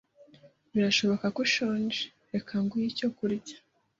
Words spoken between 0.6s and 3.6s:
Birashoboka ko ushonje. Reka nguhe icyo kurya.